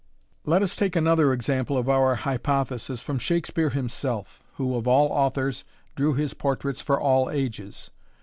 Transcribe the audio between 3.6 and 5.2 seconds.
himself, who, of all